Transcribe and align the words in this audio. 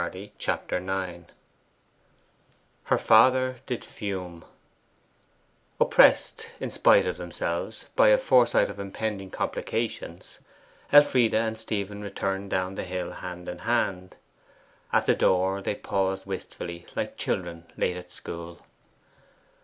Chapter 0.39 0.77
IX 0.77 1.25
'Her 2.85 2.97
father 2.97 3.57
did 3.67 3.85
fume' 3.85 4.43
Oppressed, 5.79 6.49
in 6.59 6.71
spite 6.71 7.05
of 7.05 7.17
themselves, 7.17 7.85
by 7.95 8.07
a 8.07 8.17
foresight 8.17 8.71
of 8.71 8.79
impending 8.79 9.29
complications, 9.29 10.39
Elfride 10.91 11.35
and 11.35 11.55
Stephen 11.55 12.01
returned 12.01 12.49
down 12.49 12.73
the 12.73 12.83
hill 12.83 13.11
hand 13.11 13.47
in 13.47 13.59
hand. 13.59 14.15
At 14.91 15.05
the 15.05 15.13
door 15.13 15.61
they 15.61 15.75
paused 15.75 16.25
wistfully, 16.25 16.87
like 16.95 17.15
children 17.15 17.71
late 17.77 17.95
at 17.95 18.11
school. 18.11 18.65